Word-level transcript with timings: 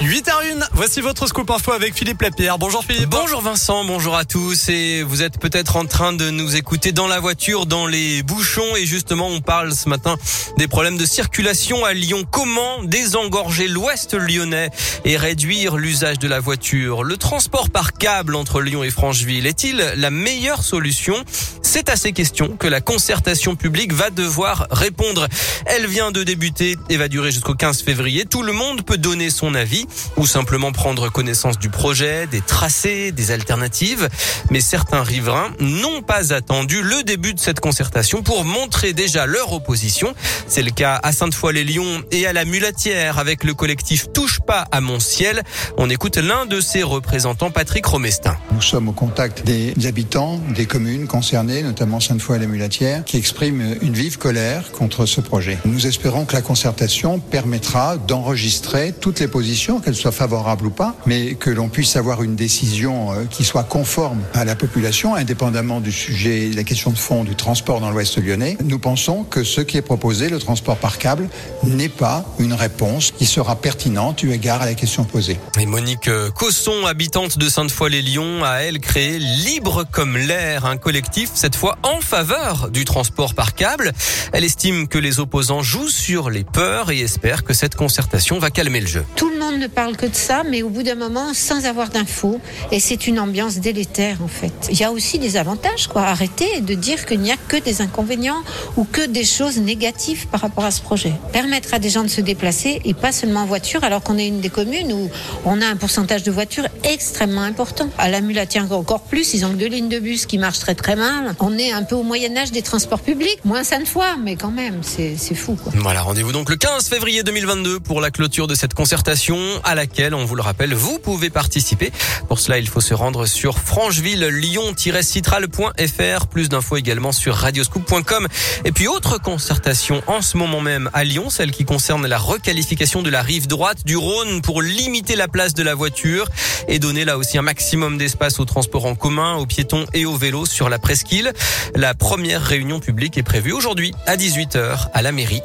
8h01, 0.00 0.66
voici 0.72 1.02
votre 1.02 1.26
scoop 1.26 1.50
info 1.50 1.72
avec 1.72 1.94
Philippe 1.94 2.22
Lapierre. 2.22 2.56
Bonjour 2.56 2.82
Philippe. 2.82 3.10
Bonjour 3.10 3.42
Vincent, 3.42 3.84
bonjour 3.84 4.16
à 4.16 4.24
tous 4.24 4.70
et 4.70 5.02
vous 5.02 5.20
êtes 5.20 5.38
peut-être 5.38 5.76
en 5.76 5.84
train 5.84 6.14
de 6.14 6.30
nous 6.30 6.56
écouter 6.56 6.92
dans 6.92 7.06
la 7.06 7.20
voiture, 7.20 7.66
dans 7.66 7.86
les 7.86 8.22
bouchons 8.22 8.76
et 8.76 8.86
justement 8.86 9.28
on 9.28 9.42
parle 9.42 9.74
ce 9.74 9.90
matin 9.90 10.16
des 10.56 10.68
problèmes 10.68 10.96
de 10.96 11.04
circulation 11.04 11.84
à 11.84 11.92
Lyon. 11.92 12.24
Comment 12.30 12.82
désengorger 12.82 13.68
l'ouest 13.68 14.14
lyonnais 14.14 14.70
et 15.04 15.18
réduire 15.18 15.76
l'usage 15.76 16.18
de 16.18 16.28
la 16.28 16.40
voiture? 16.40 17.04
Le 17.04 17.18
transport 17.18 17.68
par 17.68 17.92
câble 17.92 18.36
entre 18.36 18.62
Lyon 18.62 18.82
et 18.82 18.90
Francheville 18.90 19.46
est-il 19.46 19.76
la 19.96 20.10
meilleure 20.10 20.62
solution? 20.62 21.14
C'est 21.62 21.90
à 21.90 21.96
ces 21.96 22.12
questions 22.12 22.56
que 22.56 22.66
la 22.66 22.80
concertation 22.80 23.54
publique 23.54 23.92
va 23.92 24.08
devoir 24.08 24.66
répondre. 24.70 25.28
Elle 25.66 25.86
vient 25.86 26.10
de 26.10 26.24
débuter 26.24 26.76
et 26.88 26.96
va 26.96 27.06
durer 27.06 27.30
jusqu'au 27.30 27.54
15 27.54 27.82
février. 27.82 28.24
Tout 28.24 28.42
le 28.42 28.52
monde 28.52 28.82
peut 28.82 28.96
donner 28.96 29.30
son 29.30 29.54
avis 29.54 29.86
ou 30.16 30.26
simplement 30.26 30.72
prendre 30.72 31.10
connaissance 31.10 31.58
du 31.58 31.68
projet, 31.68 32.26
des 32.26 32.40
tracés, 32.40 33.12
des 33.12 33.30
alternatives. 33.30 34.08
Mais 34.50 34.60
certains 34.60 35.02
riverains 35.02 35.50
n'ont 35.60 36.02
pas 36.02 36.32
attendu 36.32 36.82
le 36.82 37.02
début 37.02 37.34
de 37.34 37.40
cette 37.40 37.60
concertation 37.60 38.22
pour 38.22 38.44
montrer 38.44 38.92
déjà 38.92 39.26
leur 39.26 39.52
opposition. 39.52 40.14
C'est 40.46 40.62
le 40.62 40.70
cas 40.70 41.00
à 41.02 41.12
Sainte-Foy-les-Lyons 41.12 42.02
et 42.10 42.26
à 42.26 42.32
la 42.32 42.44
Mulatière 42.44 43.18
avec 43.18 43.44
le 43.44 43.54
collectif 43.54 44.06
Touche 44.12 44.40
pas 44.40 44.66
à 44.72 44.80
mon 44.80 45.00
ciel. 45.00 45.42
On 45.76 45.90
écoute 45.90 46.16
l'un 46.16 46.46
de 46.46 46.60
ses 46.60 46.82
représentants, 46.82 47.50
Patrick 47.50 47.86
Romestin. 47.86 48.36
Nous 48.52 48.62
sommes 48.62 48.88
au 48.88 48.92
contact 48.92 49.44
des 49.44 49.74
habitants 49.86 50.40
des 50.54 50.66
communes 50.66 51.06
concernées 51.06 51.62
notamment 51.62 52.00
Sainte-Foy 52.00 52.36
et 52.36 52.38
la 52.40 52.46
Mulatière, 52.46 53.04
qui 53.04 53.16
expriment 53.16 53.76
une 53.82 53.94
vive 53.94 54.18
colère 54.18 54.72
contre 54.72 55.06
ce 55.06 55.20
projet. 55.20 55.58
Nous 55.64 55.86
espérons 55.86 56.24
que 56.24 56.34
la 56.34 56.42
concertation 56.42 57.18
permettra 57.18 57.96
d'enregistrer 57.96 58.92
toutes 58.92 59.20
les 59.20 59.28
positions, 59.28 59.79
qu'elles 59.80 59.96
soient 59.96 60.12
favorables 60.12 60.66
ou 60.66 60.70
pas, 60.70 60.94
mais 61.06 61.34
que 61.34 61.50
l'on 61.50 61.68
puisse 61.68 61.96
avoir 61.96 62.22
une 62.22 62.36
décision 62.36 63.12
euh, 63.12 63.24
qui 63.28 63.44
soit 63.44 63.64
conforme 63.64 64.20
à 64.34 64.44
la 64.44 64.56
population, 64.56 65.14
indépendamment 65.14 65.80
du 65.80 65.92
sujet, 65.92 66.50
la 66.54 66.64
question 66.64 66.90
de 66.90 66.98
fond 66.98 67.24
du 67.24 67.34
transport 67.34 67.80
dans 67.80 67.90
l'Ouest 67.90 68.18
lyonnais. 68.18 68.56
Nous 68.64 68.78
pensons 68.78 69.24
que 69.24 69.44
ce 69.44 69.60
qui 69.60 69.76
est 69.76 69.82
proposé, 69.82 70.28
le 70.28 70.38
transport 70.38 70.76
par 70.76 70.98
câble, 70.98 71.28
n'est 71.64 71.88
pas 71.88 72.24
une 72.38 72.52
réponse 72.52 73.10
qui 73.10 73.26
sera 73.26 73.56
pertinente 73.56 74.22
eu 74.22 74.32
égard 74.32 74.62
à 74.62 74.66
la 74.66 74.74
question 74.74 75.04
posée. 75.04 75.38
Et 75.58 75.66
Monique 75.66 76.08
euh, 76.08 76.30
Cosson, 76.30 76.86
habitante 76.86 77.38
de 77.38 77.48
Sainte-Foy-les-Lyons, 77.48 78.44
a 78.44 78.62
elle 78.62 78.80
créé 78.80 79.18
Libre 79.18 79.84
comme 79.90 80.16
l'air, 80.16 80.66
un 80.66 80.76
collectif 80.76 81.30
cette 81.34 81.56
fois 81.56 81.78
en 81.82 82.00
faveur 82.00 82.70
du 82.70 82.84
transport 82.84 83.34
par 83.34 83.54
câble. 83.54 83.92
Elle 84.32 84.44
estime 84.44 84.88
que 84.88 84.98
les 84.98 85.20
opposants 85.20 85.62
jouent 85.62 85.88
sur 85.88 86.30
les 86.30 86.44
peurs 86.44 86.90
et 86.90 87.00
espère 87.00 87.44
que 87.44 87.54
cette 87.54 87.74
concertation 87.74 88.38
va 88.38 88.50
calmer 88.50 88.80
le 88.80 88.86
jeu. 88.86 89.04
Tout 89.16 89.30
le 89.30 89.38
monde 89.38 89.58
ne 89.58 89.66
parle 89.70 89.96
que 89.96 90.06
de 90.06 90.14
ça, 90.14 90.42
mais 90.48 90.62
au 90.62 90.68
bout 90.68 90.82
d'un 90.82 90.94
moment, 90.94 91.32
sans 91.34 91.64
avoir 91.64 91.88
d'infos, 91.88 92.40
et 92.72 92.80
c'est 92.80 93.06
une 93.06 93.18
ambiance 93.18 93.58
délétère 93.58 94.18
en 94.22 94.28
fait. 94.28 94.52
Il 94.70 94.78
y 94.78 94.84
a 94.84 94.92
aussi 94.92 95.18
des 95.18 95.36
avantages, 95.36 95.86
quoi. 95.86 96.02
Arrêtez 96.02 96.60
de 96.60 96.74
dire 96.74 97.06
qu'il 97.06 97.20
n'y 97.20 97.32
a 97.32 97.36
que 97.48 97.56
des 97.56 97.80
inconvénients 97.82 98.42
ou 98.76 98.84
que 98.84 99.06
des 99.06 99.24
choses 99.24 99.58
négatives 99.58 100.26
par 100.28 100.40
rapport 100.40 100.64
à 100.64 100.70
ce 100.70 100.80
projet. 100.80 101.12
Permettre 101.32 101.74
à 101.74 101.78
des 101.78 101.90
gens 101.90 102.02
de 102.02 102.08
se 102.08 102.20
déplacer 102.20 102.80
et 102.84 102.94
pas 102.94 103.12
seulement 103.12 103.40
en 103.40 103.46
voiture, 103.46 103.84
alors 103.84 104.02
qu'on 104.02 104.18
est 104.18 104.26
une 104.26 104.40
des 104.40 104.50
communes 104.50 104.92
où 104.92 105.10
on 105.44 105.60
a 105.60 105.66
un 105.66 105.76
pourcentage 105.76 106.22
de 106.22 106.30
voitures 106.30 106.66
extrêmement 106.84 107.42
important. 107.42 107.88
À 107.98 108.08
la 108.08 108.20
Mulatière 108.20 108.70
encore 108.72 109.02
plus, 109.02 109.34
ils 109.34 109.44
ont 109.44 109.52
deux 109.52 109.66
lignes 109.66 109.88
de 109.88 109.98
bus 109.98 110.26
qui 110.26 110.38
marchent 110.38 110.58
très 110.58 110.74
très 110.74 110.96
mal. 110.96 111.34
On 111.40 111.56
est 111.58 111.72
un 111.72 111.82
peu 111.82 111.94
au 111.94 112.02
Moyen 112.02 112.36
Âge 112.36 112.52
des 112.52 112.62
transports 112.62 113.00
publics, 113.00 113.38
moins 113.44 113.64
cinq 113.64 113.86
fois, 113.86 114.16
mais 114.22 114.36
quand 114.36 114.50
même, 114.50 114.80
c'est 114.82 115.16
fou. 115.34 115.56
Quoi. 115.62 115.72
Voilà, 115.76 116.02
rendez-vous 116.02 116.32
donc 116.32 116.50
le 116.50 116.56
15 116.56 116.88
février 116.88 117.22
2022 117.22 117.80
pour 117.80 118.00
la 118.00 118.10
clôture 118.10 118.46
de 118.46 118.54
cette 118.54 118.74
concertation 118.74 119.38
à 119.64 119.74
laquelle, 119.74 120.14
on 120.14 120.24
vous 120.24 120.36
le 120.36 120.42
rappelle, 120.42 120.74
vous 120.74 120.98
pouvez 120.98 121.30
participer. 121.30 121.90
Pour 122.28 122.38
cela, 122.38 122.58
il 122.58 122.68
faut 122.68 122.80
se 122.80 122.94
rendre 122.94 123.26
sur 123.26 123.58
francheville-lyon-citral.fr. 123.58 126.26
Plus 126.26 126.48
d'infos 126.48 126.76
également 126.76 127.12
sur 127.12 127.34
radioscoop.com. 127.34 128.28
Et 128.64 128.72
puis 128.72 128.88
autre 128.88 129.20
concertation 129.20 130.02
en 130.06 130.22
ce 130.22 130.36
moment 130.36 130.60
même 130.60 130.90
à 130.92 131.04
Lyon, 131.04 131.30
celle 131.30 131.50
qui 131.50 131.64
concerne 131.64 132.06
la 132.06 132.18
requalification 132.18 133.02
de 133.02 133.10
la 133.10 133.22
rive 133.22 133.46
droite 133.46 133.84
du 133.84 133.96
Rhône 133.96 134.42
pour 134.42 134.62
limiter 134.62 135.16
la 135.16 135.28
place 135.28 135.54
de 135.54 135.62
la 135.62 135.74
voiture 135.74 136.28
et 136.68 136.78
donner 136.78 137.04
là 137.04 137.18
aussi 137.18 137.38
un 137.38 137.42
maximum 137.42 137.98
d'espace 137.98 138.40
aux 138.40 138.44
transports 138.44 138.86
en 138.86 138.94
commun, 138.94 139.36
aux 139.36 139.46
piétons 139.46 139.86
et 139.94 140.06
aux 140.06 140.16
vélos 140.16 140.46
sur 140.46 140.68
la 140.68 140.78
presqu'île. 140.78 141.32
La 141.74 141.94
première 141.94 142.42
réunion 142.42 142.80
publique 142.80 143.18
est 143.18 143.22
prévue 143.22 143.52
aujourd'hui 143.52 143.92
à 144.06 144.16
18h 144.16 144.88
à 144.92 145.02
la 145.02 145.12
mairie. 145.12 145.42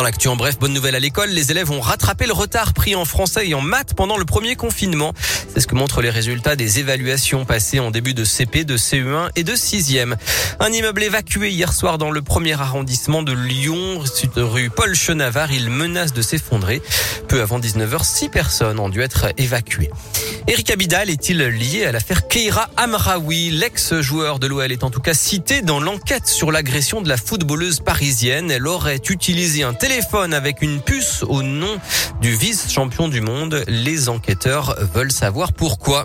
Dans 0.00 0.04
l'actu 0.04 0.28
en 0.28 0.36
bref, 0.36 0.58
bonne 0.58 0.72
nouvelle 0.72 0.94
à 0.94 0.98
l'école, 0.98 1.28
les 1.28 1.50
élèves 1.50 1.70
ont 1.70 1.82
rattrapé 1.82 2.24
le 2.24 2.32
retard 2.32 2.72
pris 2.72 2.94
en 2.94 3.04
français 3.04 3.50
et 3.50 3.52
en 3.52 3.60
maths 3.60 3.92
pendant 3.92 4.16
le 4.16 4.24
premier 4.24 4.56
confinement. 4.56 5.12
C'est 5.52 5.60
ce 5.60 5.66
que 5.66 5.74
montrent 5.74 6.00
les 6.00 6.08
résultats 6.08 6.56
des 6.56 6.78
évaluations 6.78 7.44
passées 7.44 7.80
en 7.80 7.90
début 7.90 8.14
de 8.14 8.24
CP, 8.24 8.64
de 8.64 8.78
CE1 8.78 9.28
et 9.36 9.44
de 9.44 9.52
6e. 9.52 10.14
Un 10.58 10.72
immeuble 10.72 11.02
évacué 11.02 11.50
hier 11.50 11.74
soir 11.74 11.98
dans 11.98 12.10
le 12.10 12.22
premier 12.22 12.58
arrondissement 12.58 13.22
de 13.22 13.34
Lyon, 13.34 14.02
rue 14.36 14.70
Paul 14.70 14.94
Chenavard, 14.94 15.52
il 15.52 15.68
menace 15.68 16.14
de 16.14 16.22
s'effondrer. 16.22 16.80
Peu 17.28 17.42
avant 17.42 17.60
19h, 17.60 18.02
six 18.02 18.30
personnes 18.30 18.78
ont 18.78 18.88
dû 18.88 19.02
être 19.02 19.26
évacuées. 19.36 19.90
Eric 20.50 20.68
Abidal 20.72 21.10
est-il 21.10 21.38
lié 21.38 21.84
à 21.84 21.92
l'affaire 21.92 22.26
Keira 22.26 22.70
Amraoui? 22.76 23.50
L'ex-joueur 23.50 24.40
de 24.40 24.48
l'OL 24.48 24.72
est 24.72 24.82
en 24.82 24.90
tout 24.90 24.98
cas 24.98 25.14
cité 25.14 25.62
dans 25.62 25.78
l'enquête 25.78 26.26
sur 26.26 26.50
l'agression 26.50 27.02
de 27.02 27.08
la 27.08 27.16
footballeuse 27.16 27.78
parisienne. 27.78 28.50
Elle 28.50 28.66
aurait 28.66 29.00
utilisé 29.08 29.62
un 29.62 29.74
téléphone 29.74 30.34
avec 30.34 30.60
une 30.60 30.80
puce 30.80 31.22
au 31.22 31.44
nom 31.44 31.78
du 32.20 32.34
vice-champion 32.34 33.06
du 33.06 33.20
monde. 33.20 33.62
Les 33.68 34.08
enquêteurs 34.08 34.76
veulent 34.92 35.12
savoir 35.12 35.52
pourquoi. 35.52 36.02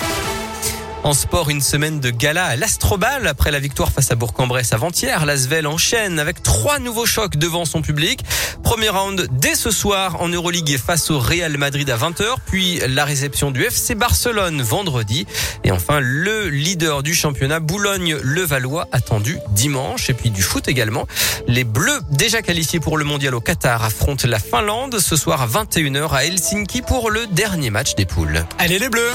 En 1.06 1.14
sport, 1.14 1.52
une 1.52 1.62
semaine 1.62 2.00
de 2.00 2.10
gala 2.10 2.46
à 2.46 2.56
l'Astrobal 2.56 3.28
après 3.28 3.52
la 3.52 3.60
victoire 3.60 3.92
face 3.92 4.10
à 4.10 4.16
Bourg-en-Bresse 4.16 4.74
avant-hier. 4.74 5.24
L'Asvel 5.28 5.68
enchaîne 5.68 6.18
avec 6.18 6.42
trois 6.42 6.80
nouveaux 6.80 7.06
chocs 7.06 7.36
devant 7.36 7.64
son 7.64 7.84
public. 7.84 8.22
Premier 8.64 8.90
round 8.90 9.28
dès 9.34 9.54
ce 9.54 9.70
soir 9.70 10.20
en 10.20 10.30
Euroleague 10.30 10.80
face 10.80 11.12
au 11.12 11.20
Real 11.20 11.60
Madrid 11.60 11.88
à 11.92 11.98
20h, 11.98 12.38
puis 12.48 12.80
la 12.88 13.06
réception 13.06 13.52
du 13.52 13.62
FC 13.62 13.94
Barcelone 13.94 14.64
vendredi 14.64 15.28
et 15.64 15.72
enfin 15.72 16.00
le 16.00 16.50
leader 16.50 17.04
du 17.04 17.14
championnat 17.14 17.60
Boulogne-Levallois 17.60 18.88
attendu 18.92 19.38
dimanche 19.52 20.10
et 20.10 20.16
puis 20.16 20.32
du 20.32 20.42
foot 20.42 20.68
également. 20.68 21.06
Les 21.48 21.66
Bleus 21.66 22.00
déjà 22.10 22.42
qualifiés 22.42 22.80
pour 22.80 22.98
le 22.98 23.06
mondial 23.06 23.36
au 23.36 23.42
Qatar 23.42 23.84
affrontent 23.84 24.28
la 24.28 24.40
Finlande 24.40 24.98
ce 24.98 25.16
soir 25.16 25.44
à 25.44 25.48
21h 25.48 26.10
à 26.10 26.26
Helsinki 26.26 26.82
pour 26.82 27.12
le 27.12 27.28
dernier 27.28 27.70
match 27.70 27.94
des 27.94 28.06
poules. 28.06 28.44
Allez 28.58 28.80
les 28.80 28.90
Bleus 28.90 29.12